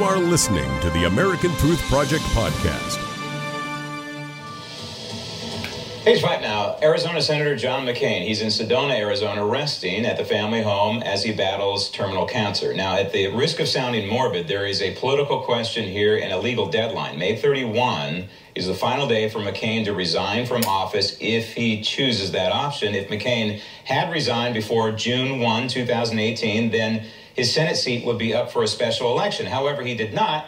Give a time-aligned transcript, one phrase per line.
[0.00, 2.96] You are listening to the American Truth Project podcast.
[6.04, 6.78] Page five now.
[6.82, 8.22] Arizona Senator John McCain.
[8.22, 12.72] He's in Sedona, Arizona, resting at the family home as he battles terminal cancer.
[12.72, 16.38] Now, at the risk of sounding morbid, there is a political question here and a
[16.38, 17.18] legal deadline.
[17.18, 22.32] May 31 is the final day for McCain to resign from office if he chooses
[22.32, 22.94] that option.
[22.94, 27.04] If McCain had resigned before June 1, 2018, then
[27.34, 29.46] his Senate seat would be up for a special election.
[29.46, 30.46] However, he did not.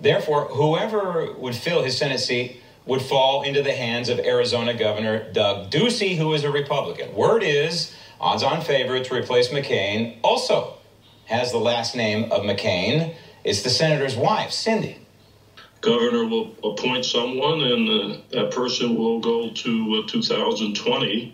[0.00, 5.32] Therefore, whoever would fill his Senate seat would fall into the hands of Arizona Governor
[5.32, 7.14] Doug Ducey, who is a Republican.
[7.14, 10.78] Word is odds on favorite to replace McCain also
[11.26, 13.14] has the last name of McCain.
[13.44, 15.01] It's the senator's wife, Cindy.
[15.82, 21.28] Governor will appoint someone, and uh, that person will go to uh, 2020,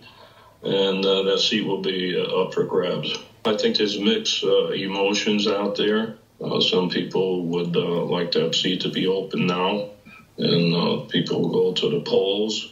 [0.63, 3.15] and uh, that seat will be uh, up for grabs.
[3.45, 6.13] I think there's mixed uh, emotions out there.
[6.41, 9.81] Uh, some people would like that seat to be open now
[10.39, 12.69] and people go to the polls.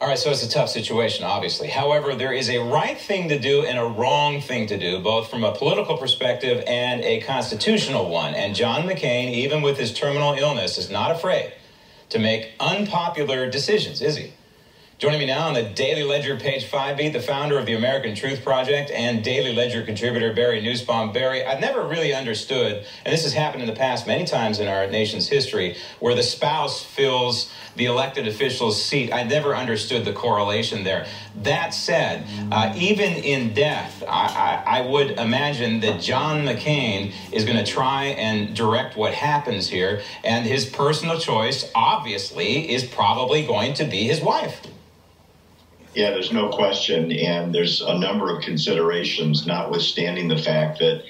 [0.00, 1.68] All right, so it's a tough situation, obviously.
[1.68, 5.28] However, there is a right thing to do and a wrong thing to do, both
[5.28, 8.32] from a political perspective and a constitutional one.
[8.32, 11.52] And John McCain, even with his terminal illness, is not afraid
[12.08, 14.32] to make unpopular decisions, is he?
[15.00, 18.44] Joining me now on the Daily Ledger page 5B, the founder of the American Truth
[18.44, 21.10] Project and Daily Ledger contributor Barry Nussbaum.
[21.10, 24.68] Barry, I've never really understood, and this has happened in the past many times in
[24.68, 29.10] our nation's history, where the spouse fills the elected official's seat.
[29.10, 31.06] I never understood the correlation there.
[31.44, 37.46] That said, uh, even in death, I, I, I would imagine that John McCain is
[37.46, 43.46] going to try and direct what happens here, and his personal choice, obviously, is probably
[43.46, 44.60] going to be his wife.
[45.94, 47.10] Yeah, there's no question.
[47.12, 51.02] And there's a number of considerations, notwithstanding the fact that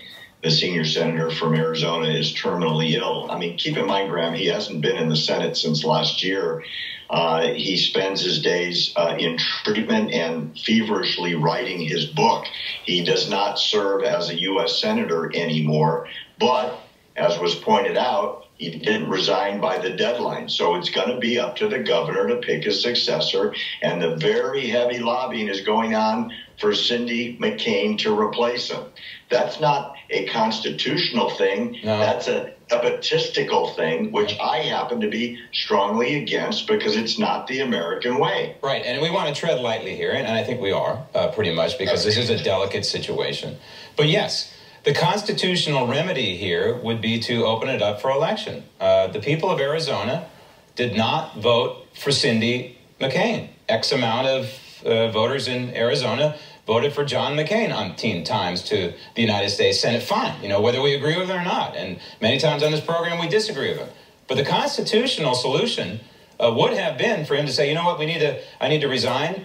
[0.43, 3.31] the senior senator from Arizona is terminally ill.
[3.31, 6.63] I mean, keep in mind, Graham, he hasn't been in the Senate since last year.
[7.11, 12.45] Uh, he spends his days uh, in treatment and feverishly writing his book.
[12.85, 14.81] He does not serve as a U.S.
[14.81, 16.07] senator anymore,
[16.39, 16.81] but
[17.17, 20.47] as was pointed out, he didn't resign by the deadline.
[20.51, 23.55] So it's going to be up to the governor to pick a successor.
[23.81, 28.85] And the very heavy lobbying is going on for Cindy McCain to replace him.
[29.31, 31.79] That's not a constitutional thing.
[31.83, 31.99] No.
[32.01, 37.61] That's a nepotistical thing, which I happen to be strongly against because it's not the
[37.61, 38.57] American way.
[38.63, 41.55] Right, and we want to tread lightly here, and I think we are uh, pretty
[41.55, 43.57] much because this is a delicate situation.
[43.97, 44.53] But yes,
[44.85, 48.65] the constitutional remedy here would be to open it up for election.
[48.81, 50.27] Uh, the people of Arizona
[50.75, 53.51] did not vote for Cindy McCain.
[53.69, 54.51] X amount of
[54.85, 60.03] uh, voters in Arizona voted for John McCain umpteen times to the United States Senate.
[60.03, 61.77] Fine, you know, whether we agree with it or not.
[61.77, 63.89] And many times on this program, we disagree with him.
[64.29, 66.01] But the constitutional solution
[66.39, 68.69] uh, would have been for him to say, you know what, we need to, I
[68.69, 69.45] need to resign,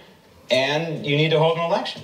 [0.50, 2.02] and you need to hold an election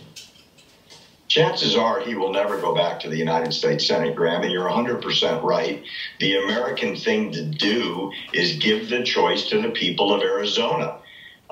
[1.33, 4.69] chances are he will never go back to the United States Senate, Graham, and you're
[4.69, 5.81] 100% right.
[6.21, 10.99] The American thing to do is give the choice to the people of Arizona.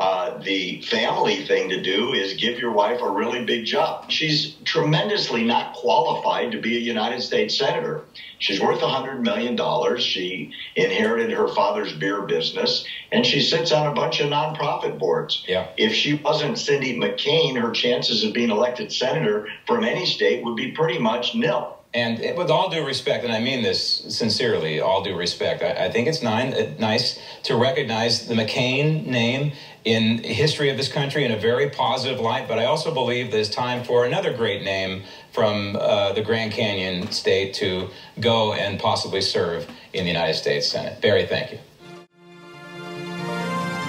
[0.01, 4.11] Uh, the family thing to do is give your wife a really big job.
[4.11, 8.01] She's tremendously not qualified to be a United States Senator.
[8.39, 9.59] She's worth $100 million.
[9.99, 15.45] She inherited her father's beer business, and she sits on a bunch of nonprofit boards.
[15.47, 15.67] Yeah.
[15.77, 20.57] If she wasn't Cindy McCain, her chances of being elected senator from any state would
[20.57, 21.77] be pretty much nil.
[21.93, 25.91] And with all due respect, and I mean this sincerely, all due respect, I, I
[25.91, 29.53] think it's nine, uh, nice to recognize the McCain name
[29.85, 32.47] in history of this country in a very positive light.
[32.47, 35.03] But I also believe there's time for another great name
[35.33, 37.89] from uh, the Grand Canyon state to
[38.21, 41.01] go and possibly serve in the United States Senate.
[41.01, 41.59] Barry, thank you.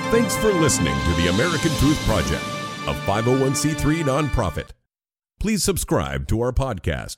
[0.09, 2.43] Thanks for listening to the American Truth Project,
[2.87, 4.69] a 501c3 nonprofit.
[5.39, 7.17] Please subscribe to our podcast